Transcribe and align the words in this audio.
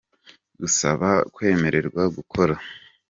Gusaba 0.61 1.09
kwemererwa 1.33 2.03
gukora 2.15 2.55